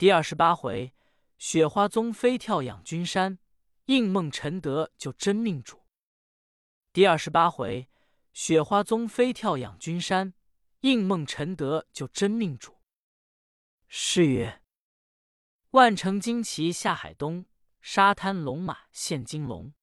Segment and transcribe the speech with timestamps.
[0.00, 0.94] 第二十八回，
[1.36, 3.38] 雪花宗飞跳养君山，
[3.84, 5.84] 应梦陈德救真命主。
[6.90, 7.86] 第二十八回，
[8.32, 10.32] 雪花宗飞跳养君山，
[10.80, 12.78] 应梦陈德救真命主。
[13.88, 14.62] 诗曰：
[15.72, 17.44] 万乘旌旗下海东，
[17.82, 19.74] 沙滩龙马现金龙。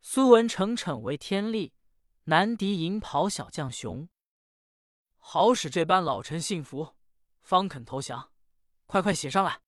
[0.00, 1.74] 苏文成逞为天力，
[2.24, 4.08] 难敌银袍小将雄。
[5.18, 6.96] 好使这般老臣信服，
[7.42, 8.29] 方肯投降。
[8.90, 9.60] 快快写上来！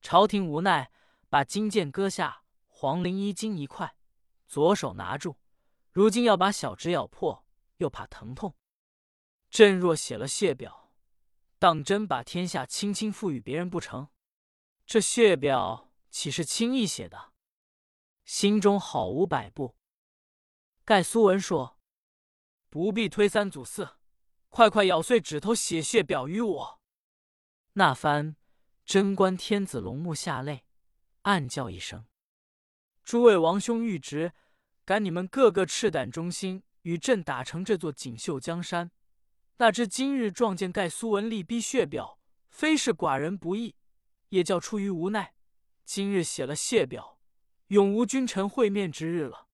[0.00, 0.92] 朝廷无奈，
[1.28, 3.96] 把金剑割下，黄绫衣襟一块，
[4.46, 5.40] 左手拿住。
[5.90, 7.44] 如今要把小指咬破，
[7.78, 8.54] 又怕疼痛。
[9.50, 10.92] 朕若写了血表，
[11.58, 14.10] 当真把天下轻轻赋予别人不成？
[14.86, 17.32] 这血表岂是轻易写的？
[18.24, 19.74] 心中好无摆布。
[20.84, 21.80] 盖苏文说
[22.70, 23.96] ：“不必推三阻四，
[24.48, 26.77] 快快咬碎指头写血表于我。”
[27.78, 28.34] 那番
[28.84, 30.64] 贞观天子龙目下泪，
[31.22, 32.06] 暗叫一声
[33.04, 34.32] ：“诸位王兄御侄，
[34.84, 38.90] 赶你们个个赤胆忠心，与朕打成这座锦绣江山。
[39.58, 43.76] 那知今日撞见盖苏文力逼血表，非是寡人不义，
[44.30, 45.34] 也叫出于无奈。
[45.84, 47.20] 今日写了血表。”
[47.68, 49.46] 永无君臣会面之日了。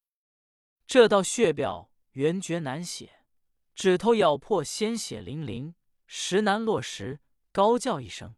[0.86, 3.26] 这道血表原绝难写，
[3.74, 5.74] 指头咬破鲜血淋淋，
[6.06, 7.20] 实难落实。
[7.54, 8.34] 高叫一声：“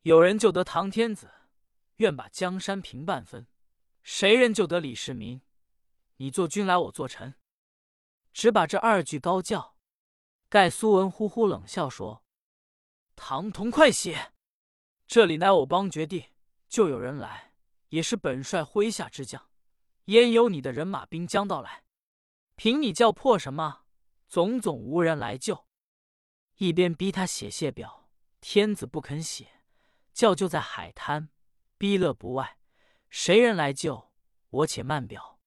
[0.00, 1.30] 有人救得唐天子，
[1.96, 3.42] 愿把江山平半分；
[4.02, 5.42] 谁人救得李世民，
[6.16, 7.34] 你做君来，我做臣。”
[8.32, 9.76] 只把这二句高叫。
[10.48, 12.24] 盖苏文呼呼冷笑说
[13.14, 14.32] ：“唐同快写！
[15.06, 16.30] 这里乃我邦绝地，
[16.66, 17.52] 就有人来。”
[17.90, 19.50] 也是本帅麾下之将，
[20.06, 21.84] 焉有你的人马兵将到来？
[22.56, 23.82] 凭你叫破什么？
[24.26, 25.66] 总总无人来救。
[26.56, 28.03] 一边逼他写谢表，
[28.46, 29.62] 天子不肯写，
[30.12, 31.30] 叫就在海滩，
[31.78, 32.58] 逼勒不外。
[33.08, 34.12] 谁人来救？
[34.50, 35.40] 我且慢表。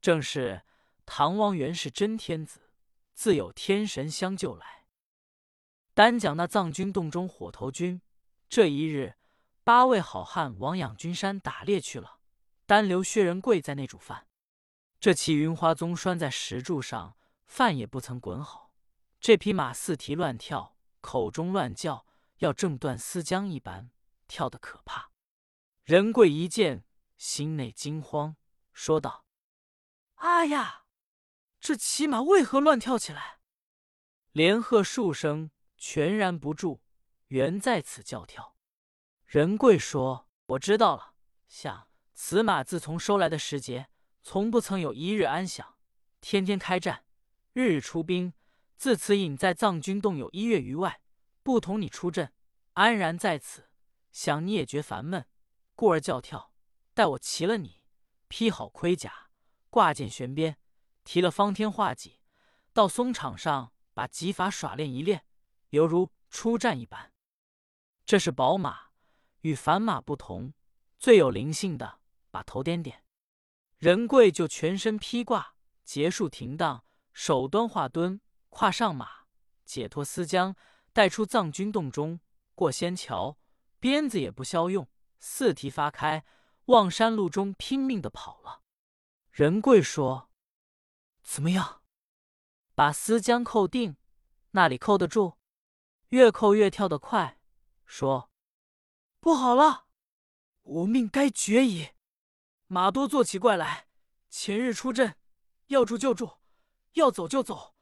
[0.00, 0.62] 正是
[1.06, 2.72] 唐王原是真天子，
[3.14, 4.84] 自有天神相救来。
[5.94, 8.02] 单讲那藏军洞中火头军，
[8.48, 9.14] 这一日。
[9.62, 12.18] 八位好汉往养军山打猎去了，
[12.66, 14.26] 单留薛仁贵在那煮饭。
[14.98, 18.72] 这骑云花宗拴在石柱上，饭也不曾滚好。
[19.20, 22.03] 这匹马四蹄乱跳，口中乱叫，
[22.38, 23.90] 要挣断丝浆一般，
[24.26, 25.10] 跳得可怕。
[25.84, 26.84] 仁贵一见，
[27.16, 28.36] 心内惊慌，
[28.72, 29.26] 说道
[30.16, 30.84] ：“哎呀，
[31.60, 33.40] 这骑马为何乱跳起来？”
[34.32, 36.80] 连喝数声，全然不住，
[37.28, 38.56] 原在此叫跳。
[39.26, 41.14] 仁贵说：“我知道了。
[41.46, 43.88] 想此马自从收来的时节，
[44.22, 45.76] 从不曾有一日安享，
[46.20, 47.04] 天天开战，
[47.52, 48.32] 日日出兵。
[48.76, 51.00] 自此隐在藏军洞有一月余外，
[51.44, 52.32] 不同你出阵，
[52.72, 53.70] 安然在此，
[54.10, 55.28] 想你也觉烦闷，
[55.76, 56.52] 故而叫跳。
[56.94, 57.84] 待我骑了你，
[58.26, 59.30] 披好盔甲，
[59.70, 60.58] 挂剑悬鞭，
[61.04, 62.20] 提了方天画戟，
[62.72, 65.24] 到松场上把戟法耍练一练，
[65.68, 67.12] 犹如出战一般。
[68.04, 68.82] 这是宝马。”
[69.44, 70.54] 与凡马不同，
[70.98, 72.00] 最有灵性的，
[72.30, 73.04] 把头点点，
[73.76, 76.82] 仁贵就全身披挂，结束停当，
[77.12, 79.26] 手端画墩，跨上马，
[79.66, 80.54] 解脱丝浆，
[80.94, 82.20] 带出藏军洞中，
[82.54, 83.36] 过仙桥，
[83.80, 84.88] 鞭子也不消用，
[85.18, 86.24] 四蹄发开，
[86.66, 88.62] 望山路中拼命的跑了。
[89.32, 90.30] 仁贵说
[91.20, 91.82] ：“怎么样？
[92.76, 93.96] 把丝浆扣定，
[94.52, 95.34] 那里扣得住？
[96.10, 97.40] 越扣越跳得快。”
[97.84, 98.30] 说。
[99.18, 99.86] 不好了，
[100.62, 101.88] 我命该绝矣！
[102.68, 103.88] 马多做起怪来，
[104.28, 105.16] 前日出阵，
[105.66, 106.38] 要住就住，
[106.92, 107.74] 要走就走。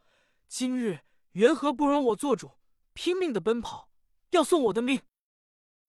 [0.48, 2.52] 今日缘何不容我做主，
[2.94, 3.90] 拼命的奔跑，
[4.30, 5.02] 要送我的命？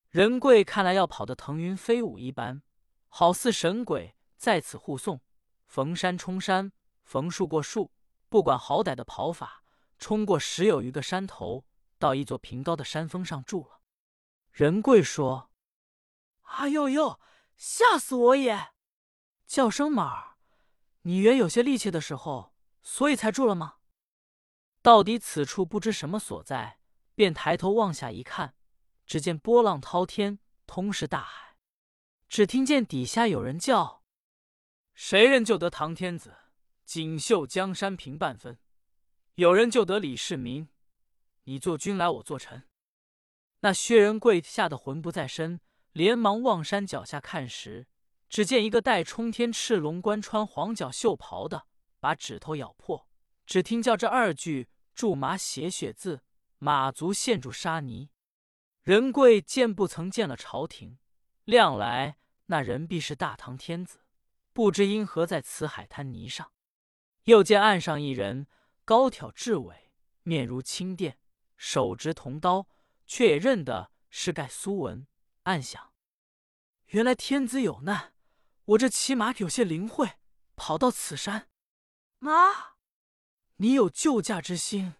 [0.10, 2.62] 仁贵看来要跑得腾云飞舞一般，
[3.08, 5.22] 好似神鬼在此护送，
[5.66, 6.72] 逢山冲山，
[7.04, 7.92] 逢树过树，
[8.30, 9.64] 不管好歹的跑法，
[9.98, 11.66] 冲过十有余个山头，
[11.98, 13.82] 到一座平高的山峰上住了。
[14.52, 15.50] 仁贵说
[16.44, 17.20] ：“哎呦呦，
[17.58, 18.74] 吓死我也！
[19.48, 20.38] 叫声马儿，
[21.02, 22.54] 你原有些力气的时候，
[22.84, 23.78] 所以才住了吗？
[24.84, 26.80] 到底此处不知什么所在，
[27.16, 28.56] 便抬头望下一看，
[29.06, 31.58] 只见波浪滔天，通是大海。
[32.28, 34.04] 只听见底下有人叫
[34.96, 36.36] ：‘谁人救得唐天子，
[36.84, 38.58] 锦绣江山平半分？
[39.36, 40.70] 有人救得李世民，
[41.44, 42.64] 你做君来，我做臣。’”
[43.62, 45.62] 那薛仁贵吓得魂不在身，
[45.92, 47.88] 连忙望山脚下看时，
[48.28, 51.68] 只见一个戴冲天赤龙冠、穿黄角袖袍的，
[52.00, 53.08] 把指头咬破。
[53.46, 56.24] 只听叫这二句驻马写血字，
[56.64, 58.10] 马足陷住沙泥。
[58.84, 60.98] 仁贵见不曾见了朝廷，
[61.44, 62.16] 量来
[62.46, 64.06] 那人必是大唐天子，
[64.54, 66.54] 不知因何在此海滩泥上。
[67.26, 68.48] 又见岸上一人，
[68.86, 71.18] 高挑至尾，面如青靛，
[71.58, 72.70] 手执铜刀，
[73.06, 75.06] 却也认得是盖苏文。
[75.44, 75.92] 暗想：
[76.88, 78.14] 原来天子有难，
[78.64, 80.12] 我这骑马有些灵慧，
[80.56, 81.50] 跑到此山。
[82.20, 82.78] 妈，
[83.58, 84.96] 你有救驾之心？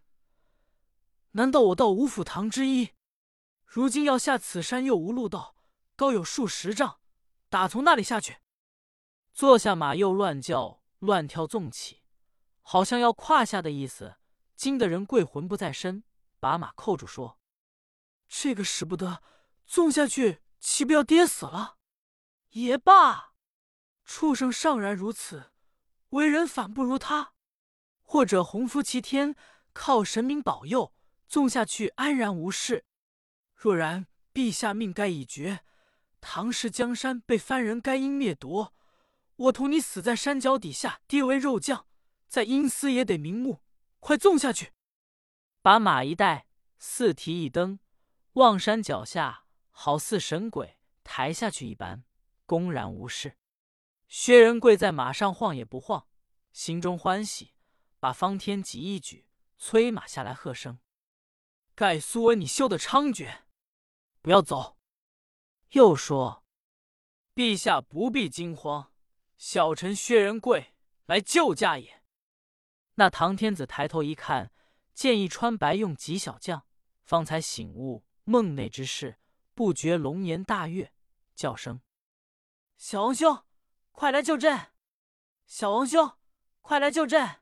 [1.36, 2.92] 难道我道五府堂之一？
[3.66, 5.56] 如今要下此山，又无路道，
[5.96, 7.00] 高有数十丈，
[7.50, 8.38] 打从那里下去？
[9.34, 12.04] 坐下马，又乱叫乱跳，纵起，
[12.62, 14.18] 好像要跨下的意思。
[14.56, 16.04] 惊得人跪魂不在身，
[16.40, 17.40] 把马扣住，说
[18.30, 19.24] ：“这个使不得，
[19.66, 21.78] 纵下去，岂不要跌死了？”
[22.52, 23.34] 也罢，
[24.06, 25.52] 畜生尚然如此，
[26.10, 27.34] 为人反不如他。
[28.04, 29.36] 或者洪福齐天，
[29.74, 30.94] 靠神明保佑，
[31.34, 32.86] 纵下去安然无事。
[33.56, 35.62] 若然陛下命该已绝，
[36.22, 38.72] 唐氏江山被番人该因灭夺，
[39.38, 41.88] 我同你死在山脚底下，跌为肉酱，
[42.28, 43.64] 在阴司也得瞑目。
[44.00, 44.74] 快纵下去！
[45.64, 46.46] 把马一带，
[46.78, 47.80] 四蹄一蹬，
[48.34, 52.04] 望山脚下，好似神鬼抬下去一般，
[52.46, 53.40] 公然无事。
[54.08, 56.06] 薛仁贵在马上晃也不晃，
[56.52, 57.54] 心中欢喜，
[58.00, 59.26] 把方天戟一举，
[59.58, 60.78] 催马下来，喝声
[61.76, 63.42] ：“盖苏文，你休得猖獗！”
[64.22, 64.78] 不要走！
[65.72, 66.46] 又说
[67.34, 68.92] ：“陛下不必惊慌，
[69.38, 70.74] 小臣薛仁贵
[71.06, 72.04] 来救驾也。”
[72.96, 74.52] 那唐天子抬头一看，
[74.94, 76.68] 见一穿白用几小将，
[77.04, 79.20] 方才醒悟梦内之事，
[79.56, 80.94] 不觉龙颜大悦，
[81.34, 81.82] 叫声
[82.78, 83.44] ：“小王兄，
[83.92, 84.72] 快来救朕！
[85.48, 86.18] 小王兄，
[86.62, 87.42] 快来救朕！”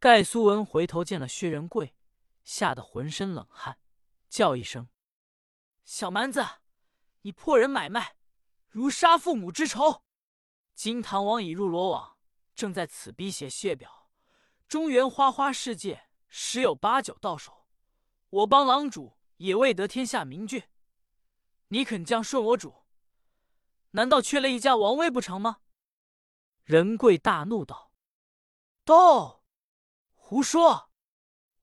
[0.00, 1.94] 盖苏文回头见了薛仁贵，
[2.46, 3.78] 吓得浑身冷汗，
[4.28, 4.88] 叫一声。
[5.84, 6.46] 小蛮子，
[7.22, 8.16] 你破人买卖，
[8.68, 10.04] 如杀父母之仇！
[10.72, 12.16] 金堂王已入罗网，
[12.54, 14.12] 正在此逼写血表。
[14.68, 17.66] 中原花花世界，十有八九到手。
[18.30, 20.62] 我帮狼主也未得天下名郡，
[21.68, 22.84] 你肯将顺我主？
[23.90, 25.58] 难道缺了一家王位不成吗？
[26.62, 27.90] 仁贵大怒道
[28.84, 29.42] ：“道，
[30.14, 30.90] 胡说！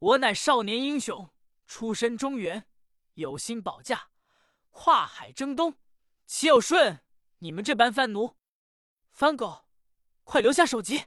[0.03, 1.29] 我乃少年英雄，
[1.65, 2.67] 出身中原，
[3.13, 4.09] 有心保驾。”
[4.69, 5.77] 跨海征东，
[6.25, 6.99] 岂有顺
[7.37, 8.35] 你们这般番奴？
[9.11, 9.65] 番狗，
[10.25, 11.05] 快留下首级！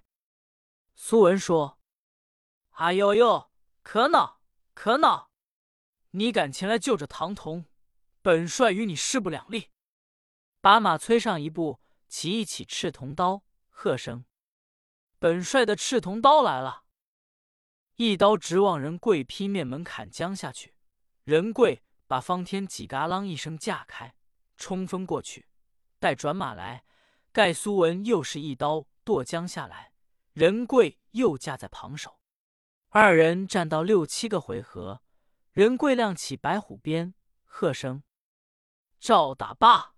[0.94, 1.78] 苏文说
[2.78, 3.50] ：“哎呦呦，
[3.82, 4.40] 可恼
[4.72, 5.30] 可恼！
[6.12, 7.66] 你敢前来救着唐童，
[8.22, 9.72] 本帅与你势不两立。”
[10.62, 14.24] 把马催上一步，起一起赤铜刀，喝声
[15.18, 16.84] ：“本帅的赤铜刀来了！”
[17.96, 20.74] 一刀直往人贵劈面门砍将下去，
[21.24, 21.82] 人贵。
[22.08, 24.14] 把方天戟嘎啷一声架开，
[24.56, 25.48] 冲锋过去。
[25.98, 26.84] 待转马来，
[27.32, 29.92] 盖苏文又是一刀剁将下来，
[30.32, 32.20] 仁贵又架在旁手。
[32.90, 35.02] 二人战到六七个回合，
[35.50, 37.14] 仁贵亮起白虎鞭，
[37.44, 38.04] 喝声
[39.00, 39.94] ：“照打罢！”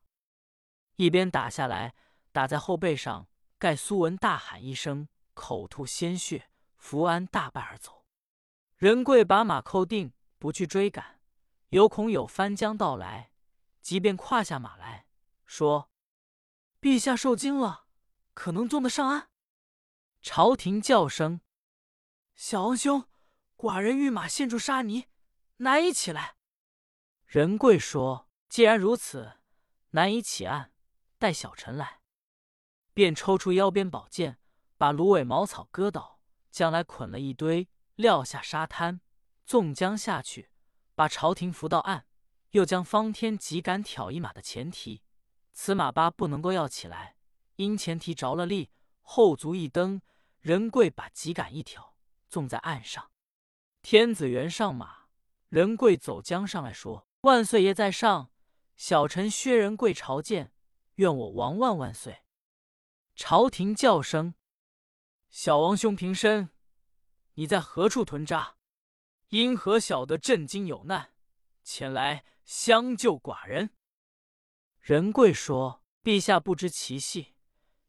[0.97, 1.95] 一边打下来，
[2.33, 3.29] 打在后背上。
[3.59, 6.49] 盖苏文大喊一声，口吐鲜血，
[6.89, 8.07] 福安大败而走。
[8.77, 11.21] 仁贵把马扣定，不去追赶。
[11.69, 13.31] 有恐有翻江到来，
[13.83, 15.07] 即便跨下马来
[15.45, 15.91] 说
[16.81, 17.85] ：“陛下受惊了，
[18.33, 19.29] 可能纵得上岸？”
[20.23, 21.43] 朝廷叫声
[22.35, 23.05] ：“小王兄，
[23.59, 25.09] 寡人御马陷住沙泥，
[25.59, 26.37] 难以起来。”
[27.29, 29.41] 仁贵说：“既然如此，
[29.91, 30.73] 难以起岸，
[31.19, 32.01] 待小臣来。”
[32.95, 34.39] 便抽出腰边宝剑，
[34.79, 36.18] 把芦苇茅草割倒，
[36.51, 39.01] 将来捆了一堆，撂下沙滩，
[39.45, 40.51] 纵将下去。
[40.95, 42.07] 把朝廷扶到岸，
[42.51, 45.03] 又将方天戟赶挑一马的前蹄，
[45.53, 47.17] 此马八不能够要起来，
[47.57, 48.71] 因前蹄着了力，
[49.03, 50.03] 后足一蹬，
[50.41, 51.95] 仁贵把戟杆一挑，
[52.29, 53.13] 纵在岸上。
[53.83, 55.07] 天子原上马，
[55.49, 58.33] 仁贵走江上来说：“万岁爷在上，
[58.77, 60.53] 小臣薛仁贵朝见，
[60.97, 62.25] 愿我王万万岁。”
[63.15, 64.35] 朝廷叫声
[65.31, 66.51] ：“小王兄平身，
[67.35, 68.57] 你在何处屯扎？”
[69.29, 71.13] 因何晓得朕今有难，
[71.63, 73.71] 前来相救寡人？
[74.81, 77.35] 仁贵说：“陛下不知其细，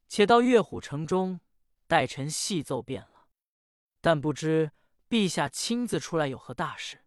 [0.06, 1.40] 且到岳虎城中，
[1.86, 3.28] 待臣细奏便了。
[4.02, 4.72] 但不知
[5.08, 7.06] 陛下亲自出来有何大事？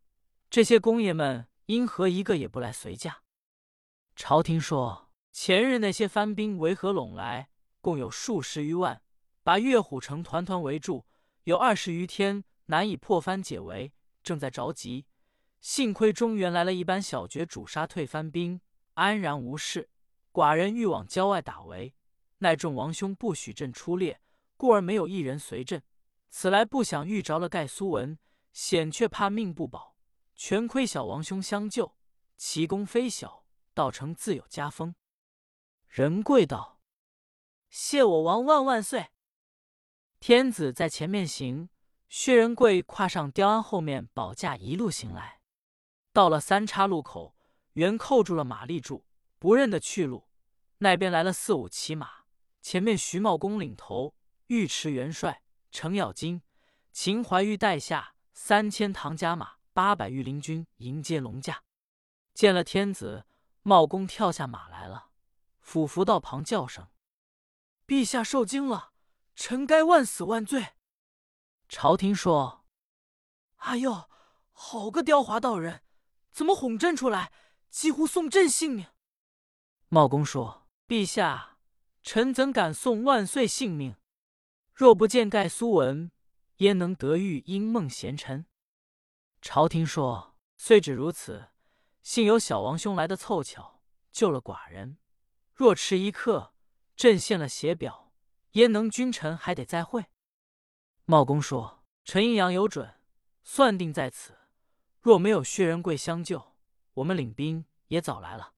[0.50, 3.22] 这些公爷们因何一个也不来随驾？”
[4.18, 9.03] 朝廷说：“前日那些番兵围合拢来，共有数十余万，
[9.44, 11.06] 把岳虎城团团围住，
[11.44, 15.06] 有二十余天难以破番解围。”正在着急，
[15.60, 18.62] 幸亏中原来了一班小绝主杀退番兵，
[18.94, 19.90] 安然无事。
[20.32, 21.94] 寡人欲往郊外打围，
[22.38, 24.22] 奈众王兄不许朕出列，
[24.56, 25.84] 故而没有一人随朕。
[26.30, 28.18] 此来不想遇着了盖苏文，
[28.54, 29.98] 险却怕命不保，
[30.34, 31.96] 全亏小王兄相救，
[32.38, 34.96] 其功非小，道成自有加封。
[35.88, 36.80] 仁贵道
[37.70, 39.10] ：“谢我王万万岁！”
[40.26, 41.68] 天子在前面行，
[42.08, 45.42] 薛仁贵跨上雕鞍后面保驾一路行来。
[46.14, 47.36] 到了三岔路口，
[47.74, 49.06] 原扣住了马立柱，
[49.38, 50.30] 不认得去路。
[50.78, 52.24] 那边来了四五骑马，
[52.62, 54.16] 前面徐茂公领头，
[54.48, 56.42] 尉迟元帅、程咬金、
[56.94, 61.64] 秦怀玉带下三千唐家马，八百御林军迎接龙驾。
[62.34, 63.26] 见了天子，
[63.64, 65.10] 茂公跳下马来了，
[65.60, 66.88] 俯伏道旁叫声
[67.86, 68.93] ：“陛下受惊了，
[69.36, 70.74] 臣该万死万罪。”
[71.70, 72.66] 朝廷说
[73.58, 74.10] ：“哎呦，
[74.52, 75.82] 好个刁滑道人！”
[76.32, 77.32] 怎么哄朕出来？
[77.70, 78.88] 几乎送朕性命。
[79.90, 81.58] 茂公说：“陛下，
[82.02, 83.96] 臣怎敢送万岁性命？
[84.74, 86.12] 若不见盖苏文，
[86.58, 88.48] 焉能得遇英梦贤臣？”
[89.42, 91.50] 朝廷说：“虽只如此，
[92.02, 94.98] 幸有小王兄来的凑巧，救了寡人。
[95.54, 96.56] 若迟一刻，
[96.96, 98.03] 朕献了血表，
[98.54, 100.06] 焉能君臣还得再会？”
[101.06, 102.96] 茂公说：“臣阴阳有准，
[103.44, 104.40] 算定在此。”
[105.02, 106.56] 若没有薛仁贵相救，
[106.94, 108.54] 我们领兵也早来了。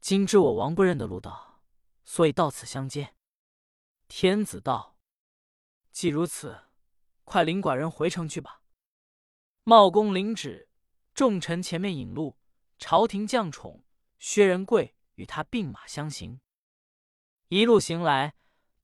[0.00, 1.62] 今知我王不认得路道，
[2.04, 3.14] 所以到此相接。
[4.08, 4.98] 天子道
[5.92, 6.64] ：“既如此，
[7.22, 8.62] 快领寡人回城去吧。”
[9.62, 10.68] 茂公领旨，
[11.14, 12.36] 众臣前面引路。
[12.80, 13.84] 朝廷将宠，
[14.18, 16.40] 薛仁贵与他并马相行。
[17.48, 18.34] 一路行来，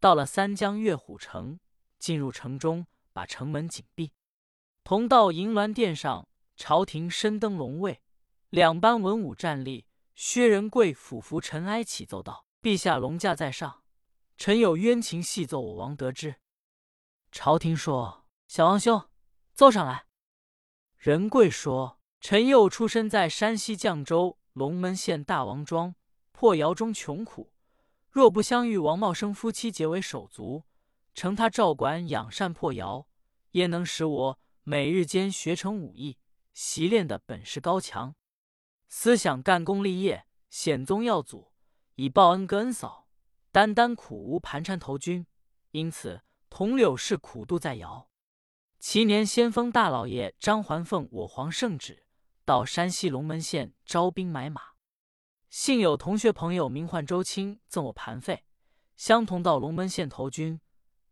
[0.04, 1.58] 到了三江月虎城，
[1.98, 4.12] 进入城中，把城门紧闭。
[4.82, 6.28] 同到银銮殿上。
[6.56, 8.02] 朝廷深登龙位，
[8.50, 9.86] 两班文武站立。
[10.14, 13.82] 薛仁贵俯伏尘埃，启奏道：“陛下龙驾在上，
[14.36, 16.36] 臣有冤情细奏我王得知。”
[17.32, 19.08] 朝廷说：“小王兄，
[19.54, 20.04] 奏上来。”
[20.98, 25.94] 仁贵说：“臣幼出身在山西绛州龙门县大王庄，
[26.32, 27.53] 破窑中穷苦。
[28.14, 30.62] 若不相遇王茂生夫妻结为手足，
[31.14, 33.08] 承他照管养善破窑，
[33.50, 36.16] 焉能使我每日间学成武艺？”
[36.54, 38.14] 习练的本事高强，
[38.86, 41.50] 思想干功立业，显宗耀祖，
[41.96, 43.08] 以报恩哥恩嫂，
[43.50, 45.26] 单单苦无盘缠投军，
[45.72, 48.08] 因此同柳氏苦度在窑。
[48.78, 52.06] 其年先锋大老爷张环奉我皇圣旨，
[52.44, 54.73] 到山西龙门县招兵买马。
[55.56, 58.42] 幸有同学朋友名唤周青，赠我盘费，
[58.96, 60.60] 相同到龙门县投军。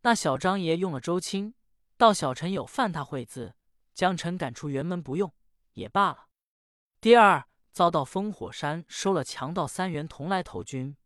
[0.01, 1.55] 那小张爷用了周青，
[1.97, 3.55] 到小陈有犯他会字。
[3.95, 5.33] 将臣赶出辕门不用
[5.75, 6.27] 也罢了。
[7.01, 10.97] 第二遭到烽火山收了强盗三员同来投军，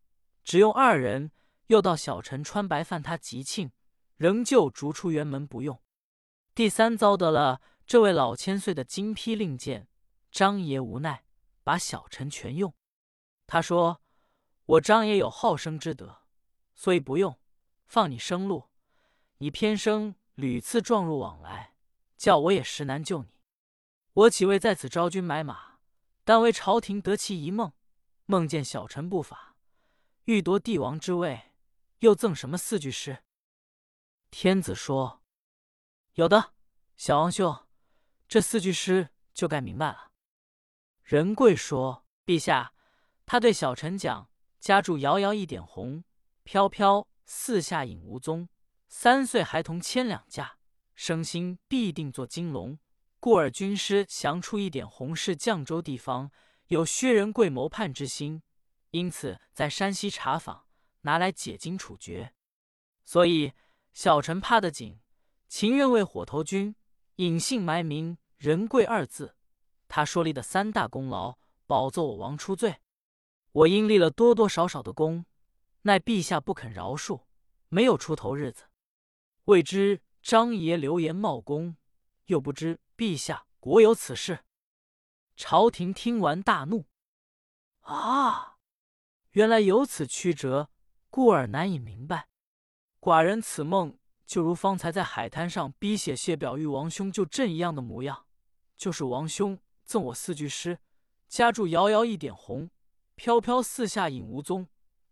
[0.42, 1.30] 只用二人，
[1.66, 3.70] 又到小陈穿白犯他吉庆，
[4.16, 5.78] 仍旧逐出辕门不用。
[6.54, 9.86] 第三遭得了这位老千岁的金批令箭，
[10.30, 11.24] 张爷无奈
[11.62, 12.72] 把小陈全用。
[13.46, 14.02] 他说
[14.66, 16.22] ：“我张爷有好生之德，
[16.74, 17.38] 所以不用
[17.86, 18.70] 放你生路。
[19.38, 21.72] 你偏生屡次撞入往来。”
[22.16, 23.28] 叫我也实难救你，
[24.14, 25.80] 我岂为在此招军买马？
[26.24, 27.74] 但为朝廷得其一梦，
[28.24, 29.58] 梦见小臣不法，
[30.24, 31.52] 欲夺帝王之位，
[31.98, 33.22] 又赠什么四句诗？
[34.30, 35.22] 天子说
[36.16, 36.54] ：“有的，
[36.96, 37.66] 小王兄，
[38.26, 40.12] 这四句诗就该明白了。”
[41.04, 42.72] 仁贵说：“陛下，
[43.26, 46.04] 他对小臣讲：家住遥遥一点红，
[46.44, 48.48] 飘飘四下影无踪。
[48.88, 50.58] 三岁孩童千两价。”
[50.96, 52.78] 生心必定做金龙，
[53.20, 56.30] 故而军师降出一点红是绛州地方，
[56.68, 58.42] 有薛仁贵谋叛之心，
[58.92, 60.64] 因此在山西查访，
[61.02, 62.32] 拿来解经处决。
[63.04, 63.52] 所以
[63.92, 64.98] 小臣怕得紧，
[65.48, 66.74] 情愿为火头军
[67.16, 69.36] 隐姓埋名，仁贵二字，
[69.88, 72.76] 他说立的三大功劳，保奏我王出罪。
[73.56, 75.24] 我因立了多多少少的功，
[75.82, 77.22] 奈陛下不肯饶恕，
[77.68, 78.64] 没有出头日子，
[79.44, 80.02] 未知。
[80.20, 81.76] 张爷流言冒功，
[82.24, 84.40] 又不知陛下果有此事。
[85.36, 86.86] 朝廷听完大怒
[87.82, 88.56] ：“啊，
[89.30, 90.68] 原来有此曲折，
[91.10, 92.26] 故而难以明白。
[92.98, 93.96] 寡人此梦
[94.26, 98.26] 就如方才在海滩上逼写谢表玉王兄救朕一样的模样，
[98.76, 100.80] 就是王兄赠我四句诗：
[101.28, 102.68] 家住遥遥一点红，
[103.16, 104.68] 飘飘四下影无踪。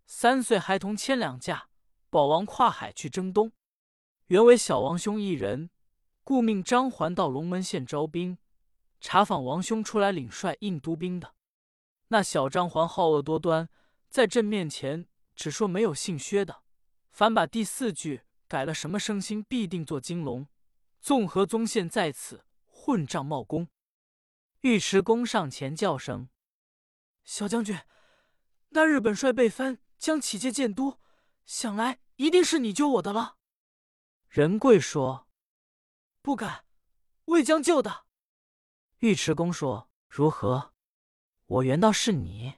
[0.07, 1.69] 三岁孩童牵两架，
[2.11, 3.51] 保王跨海去征东。”
[4.29, 5.71] 原为小王兄一人，
[6.23, 8.39] 故命张环到龙门县招兵。
[9.01, 11.35] 查访王兄出来领帅印都兵的。
[12.09, 13.69] 那小张环好恶多端，
[14.09, 16.63] 在朕面前只说没有姓薛的，
[17.11, 20.47] 反把第四句改了，什么生心必定做金龙。
[21.01, 23.69] 纵合宗宪在此混账冒功。
[24.63, 26.29] 尉迟恭上前叫声
[27.25, 27.79] ：“小将军，
[28.71, 31.01] 那日本帅被藩将起借建都，
[31.47, 33.37] 想来一定是你救我的了。”
[34.29, 35.29] 仁贵说
[36.21, 36.65] ：“不敢，
[37.27, 38.05] 魏将救的。”
[39.01, 40.75] 尉迟恭说：“如何？
[41.47, 42.55] 我原道是你，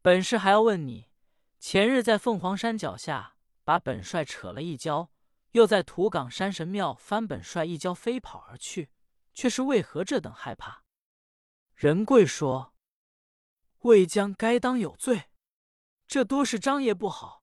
[0.00, 1.10] 本事还要问你。
[1.58, 5.10] 前日在凤凰山脚下把本帅扯了一跤，
[5.52, 8.90] 又在土岗山神庙翻本帅一跤，飞跑而去，
[9.32, 10.84] 却是为何这等害怕？”
[11.74, 12.73] 仁贵说
[13.84, 15.30] ：“魏将该当有罪，
[16.06, 17.42] 这多是张爷不好。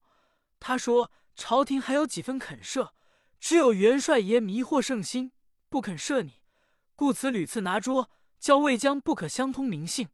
[0.60, 2.92] 他说朝廷还有几分肯赦，
[3.40, 5.32] 只有元帅爷迷惑圣心，
[5.68, 6.42] 不肯赦你，
[6.94, 8.10] 故此屡次拿捉。”
[8.42, 10.08] 叫魏将不可相通名姓，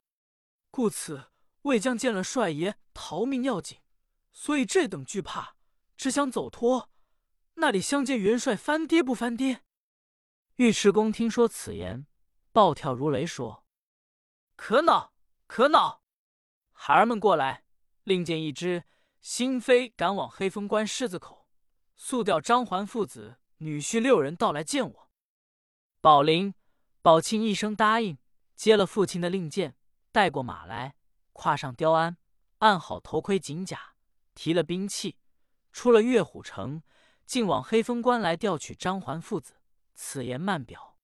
[0.70, 1.30] 故此
[1.62, 3.78] 魏将见了帅爷逃命要紧，
[4.35, 5.56] 所以这等惧怕，
[5.97, 6.90] 只想走脱。
[7.54, 9.62] 那里相见元帅翻爹不翻爹？
[10.56, 12.06] 尉迟恭听说此言，
[12.52, 13.64] 暴跳如雷，说
[14.56, 15.14] ：“可恼
[15.47, 15.98] 可恼！
[16.80, 17.64] 孩儿们过来，
[18.04, 18.85] 另见一支
[19.20, 21.49] 新飞赶往黑风关狮子口，
[21.97, 25.11] 速调张环父子女婿六人到来见我。”
[26.00, 26.54] 宝林。
[27.02, 28.18] 宝庆一声答应，
[28.54, 29.76] 接了父亲的令箭，
[30.12, 30.94] 带过马来，
[31.32, 32.16] 跨上雕鞍，
[32.58, 33.94] 按好头盔锦甲，
[34.35, 35.16] 提了兵器，
[35.73, 36.82] 出了岳虎城，
[37.25, 39.54] 竟往黑风关来调取张环父子。
[39.94, 40.99] 此言慢表。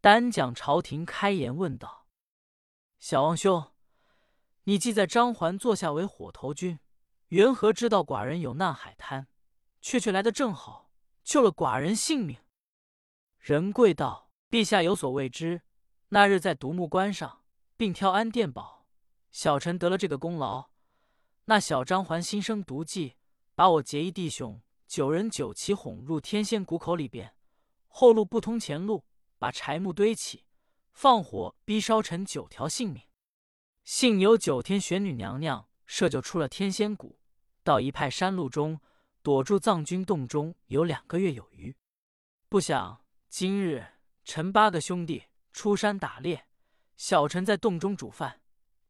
[0.00, 2.08] 单讲朝廷开言问道
[2.98, 3.72] ：“小王兄，
[4.66, 6.78] 你既在张环坐下为火头军，
[7.28, 9.26] 缘何知道寡人有难海滩，
[9.80, 10.92] 却却来的正好，
[11.24, 12.38] 救了寡人性命？”
[13.40, 14.26] 仁贵道。
[14.48, 15.62] 陛下有所未知，
[16.10, 17.42] 那日在独木关上，
[17.76, 18.86] 并挑安殿宝，
[19.32, 20.70] 小臣得了这个功劳。
[21.46, 23.16] 那小张环心生毒计，
[23.56, 27.34] 把我结义弟兄九人九齐哄入天仙谷口里边，
[27.88, 29.04] 后路不通前路，
[29.36, 30.44] 把柴木堆起，
[30.92, 33.02] 放火逼烧臣九条性命。
[33.86, 37.20] 幸有九天玄女娘娘设就出了天仙谷，
[37.62, 38.80] 到一派山路中
[39.22, 41.76] 躲住藏军洞中有两个月有余。
[42.48, 43.86] 不想今日。
[44.24, 46.48] 陈八个兄弟出山打猎，
[46.96, 48.40] 小陈在洞中煮饭。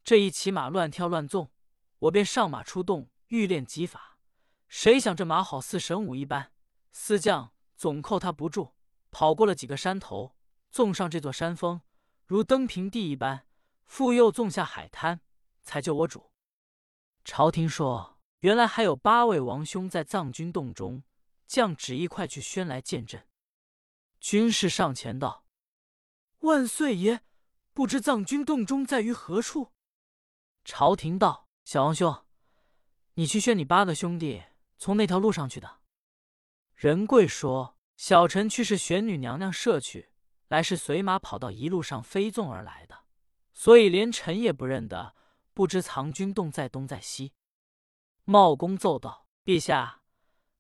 [0.02, 1.50] 这一骑马乱跳乱纵，
[1.98, 4.16] 我便上马出洞欲练戟法。
[4.66, 6.52] 谁想这马好似神武一般，
[6.90, 8.72] 四将总扣他不住，
[9.11, 10.35] 跑过了几个山头，
[10.70, 11.82] 纵上这座山峰，
[12.24, 13.44] 如登平地一般，
[13.87, 15.20] 复又纵下海滩，
[15.62, 16.31] 才救我主。
[17.25, 21.03] 朝廷说，原来还有八位王兄在藏军洞中，
[21.46, 23.27] 将旨意快去宣来见朕。
[24.20, 25.44] 军士上前道
[26.40, 27.22] ：“万岁爷，
[27.72, 29.72] 不知藏军洞中在于何处？”
[30.64, 32.25] 朝廷道：“小王兄，
[33.14, 34.42] 你去宣你八个兄弟
[34.79, 35.81] 从那条路上去的。”
[36.75, 40.11] 仁贵说：“小臣去是玄女娘娘射去，
[40.49, 43.06] 来是随马跑到一路上飞纵而来的，
[43.57, 45.16] 所以连臣也不认得，
[45.53, 47.33] 不知藏军洞在东在西。”
[48.25, 50.03] 茂公奏道：“陛下，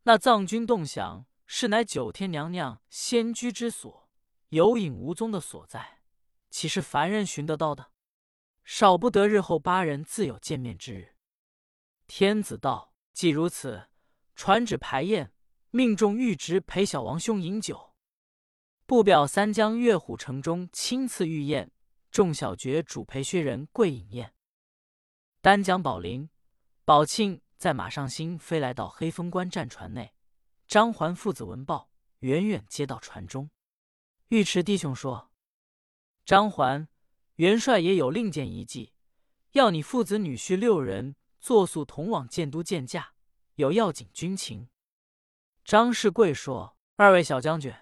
[0.02, 4.10] 那藏军洞想。”是乃九天娘娘仙居之所，
[4.48, 6.00] 有影无踪的所在，
[6.50, 7.92] 岂是凡人寻得到的？
[8.64, 11.14] 少不得日后八人自有见面之日。
[12.08, 13.88] 天子道：“既如此，
[14.34, 15.32] 传旨排宴，
[15.70, 17.94] 命众御职陪小王兄饮酒。
[18.84, 21.70] 不表三江月虎城中亲赐御宴，
[22.16, 24.32] 众小爵主陪薛仁贵饮宴。”
[25.42, 26.30] 单讲宝林、
[26.82, 30.14] 宝庆在马上星飞来到黑风关战船内。
[30.66, 33.50] 张环父子闻报，远远接到船中。
[34.28, 35.30] 尉迟弟兄说
[36.24, 36.88] ：“张环
[37.34, 38.94] 元帅也有另见一计，
[39.52, 43.12] 要你父子女婿六人坐速同往建都见驾，
[43.56, 44.70] 有要紧军情。”
[45.62, 47.74] 张世贵说：“二位小将军，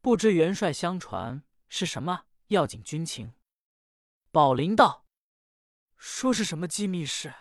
[0.00, 3.34] 不知元帅相传是什么要紧军情？”
[4.34, 5.06] 宝林道
[5.96, 7.32] ：“说是什么机密事，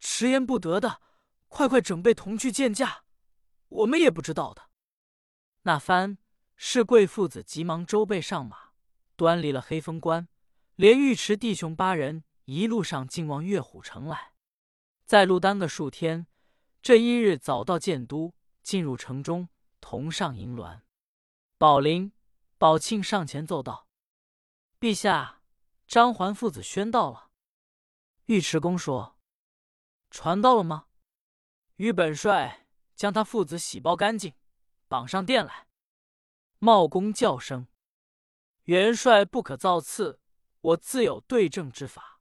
[0.00, 1.02] 迟延不得的，
[1.48, 3.04] 快快准备同去见驾。”
[3.68, 4.70] 我们也不知道的。
[5.64, 6.16] 那番
[6.56, 8.70] 是贵父子急忙周备上马，
[9.14, 10.26] 端离了黑风关，
[10.76, 14.32] 连尉迟弟兄八人一路上进往岳虎城来，
[15.04, 16.26] 在路耽搁数天。
[16.80, 19.50] 这一日早到建都，进入城中，
[19.82, 20.80] 同上银銮。
[21.58, 22.10] 宝林、
[22.56, 23.86] 宝庆上前奏道
[24.80, 25.41] ：“陛下，
[25.92, 27.30] 张环父子宣到了。”
[28.32, 29.18] 尉迟恭说
[30.08, 30.86] ：“传到了吗？”
[31.76, 32.60] 与本帅。
[32.94, 34.34] 将他父子洗包干净，
[34.86, 35.66] 绑上殿来。
[36.60, 37.66] 茂公叫声
[38.64, 40.20] ：“元帅不可造次，
[40.60, 42.20] 我自有对症之法。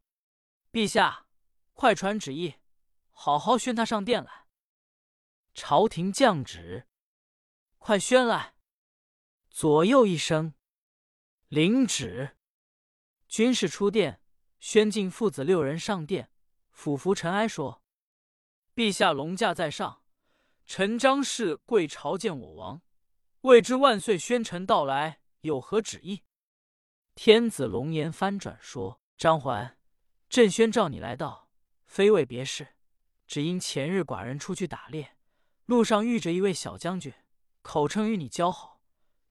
[0.71, 1.27] 陛下，
[1.73, 2.55] 快传旨意，
[3.12, 4.47] 好好宣他上殿来。
[5.53, 6.88] 朝廷降旨，
[7.77, 8.55] 快宣来。
[9.51, 10.55] 左右一声，
[11.47, 12.38] 领旨。
[13.32, 14.20] 军士出殿，
[14.60, 16.30] 宣进父子六人上殿，
[16.70, 17.82] 俯伏尘埃说
[18.76, 20.04] ：“陛下龙驾在上，
[20.65, 22.82] 臣张氏跪朝见我王，
[23.44, 26.24] 未知万岁宣臣到来有何旨意？”
[27.15, 29.78] 天子龙颜翻转说：“张环，
[30.28, 31.48] 朕宣召你来到，
[31.86, 32.76] 非为别事，
[33.26, 35.15] 只因前日寡人出去打猎，
[35.67, 37.13] 路上遇着一位小将军，
[37.62, 38.82] 口称与你交好。”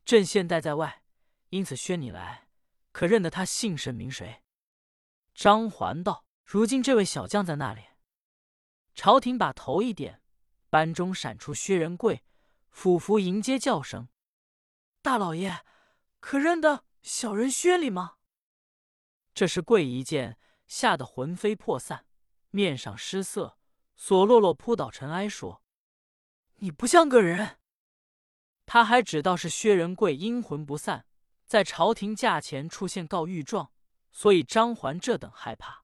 [0.07, 1.03] 朕现待在外，
[1.51, 2.49] 因此宣你来，
[3.01, 4.43] 可认得他姓甚名谁？
[5.35, 7.81] 张环道：“如今这位小将在那里？”
[8.95, 10.21] 朝廷把头一点，
[10.69, 12.23] 班中闪出薛仁贵，
[12.69, 14.11] 俯伏迎接叫声
[15.01, 15.65] ：“大老爷，
[16.19, 18.17] 可认得小人薛礼吗？”
[19.33, 22.05] 这时贵一见，吓得魂飞魄散，
[22.51, 23.57] 面上失色，
[23.97, 25.63] 索落落扑倒尘埃，说
[26.61, 27.61] ：“你不像个人。”
[28.67, 31.07] 他还只道是薛仁贵阴魂不散，
[31.51, 33.73] 在朝廷驾前出现告御状，
[34.13, 35.83] 所以张环这等害怕。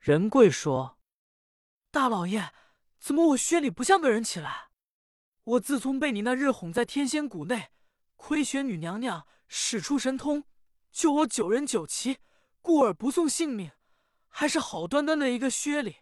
[0.00, 0.98] 仁贵说
[1.92, 2.52] ：“大老爷，
[2.98, 4.70] 怎么我薛礼不像个人起来？
[5.44, 7.70] 我自从被你那日哄在天仙谷内，
[8.16, 10.42] 亏玄女娘娘使出神通
[10.90, 12.18] 救我九人九齐，
[12.60, 13.70] 故而不送性命，
[14.26, 15.98] 还是好端端的一个薛礼，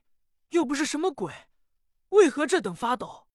[0.48, 1.30] 又不是什么鬼，
[2.08, 3.26] 为何这等发抖？”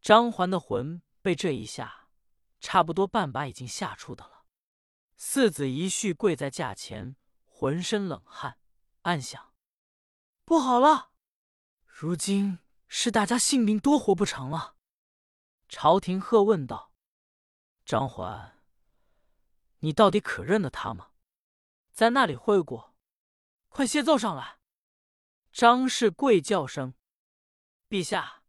[0.00, 1.02] 张环的魂。
[1.20, 1.97] 被这一吓，
[2.60, 4.44] 差不多半把已经吓出的了。
[5.16, 8.58] 四子一婿跪在架前，浑身冷汗，
[9.02, 9.52] 暗想：
[10.44, 11.10] 不好了，
[11.84, 14.76] 如今是大家性命多活不成了。
[15.68, 16.92] 朝廷喝问道
[17.84, 18.62] ：“张环，
[19.80, 21.10] 你到底可认得他吗？
[21.92, 22.96] 在那里会过？
[23.68, 24.58] 快谢奏上来！”
[25.52, 26.94] 张氏跪叫声
[27.90, 28.42] ：“陛下，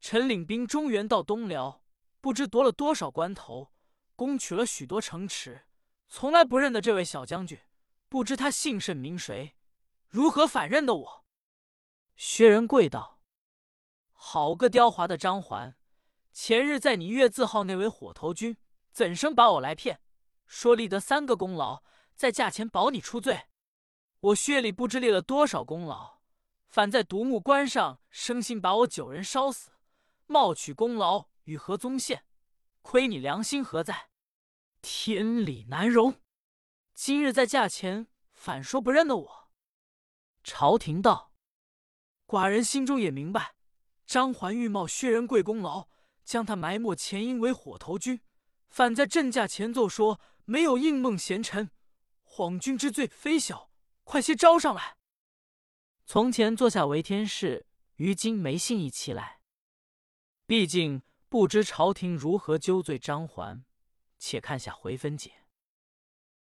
[0.00, 1.84] 臣领兵中原到东辽。”
[2.26, 3.70] 不知夺了多少关头，
[4.16, 5.62] 攻取了许多城池，
[6.08, 7.56] 从来不认得这位小将军，
[8.08, 9.54] 不知他姓甚名谁，
[10.08, 11.24] 如何反认得我？
[12.16, 13.20] 薛仁贵道
[14.10, 15.76] ：“好个刁滑的张环！
[16.32, 18.56] 前日在你月字号那位火头军，
[18.90, 20.00] 怎生把我来骗？
[20.48, 21.84] 说立得三个功劳，
[22.16, 23.42] 在价钱保你出罪。
[24.18, 26.18] 我薛礼不知立了多少功劳，
[26.66, 29.70] 反在独木关上生心把我九人烧死，
[30.26, 32.24] 冒取功劳。”与何宗宪，
[32.82, 34.10] 亏你良心何在？
[34.82, 36.20] 天理难容！
[36.92, 39.50] 今日在驾前反说不认得我。
[40.42, 41.32] 朝廷道
[42.26, 43.54] ：“寡人心中也明白，
[44.06, 45.88] 张环欲冒薛仁贵功劳，
[46.24, 48.20] 将他埋没前因为火头军，
[48.68, 51.70] 反在朕驾前奏说没有应梦贤臣，
[52.22, 53.70] 晃君之罪非小，
[54.02, 54.96] 快些招上来。
[56.04, 59.40] 从前坐下为天事，于今没信义起来，
[60.44, 63.64] 毕竟。”不知朝廷如何揪罪张环，
[64.18, 65.45] 且看下回分解。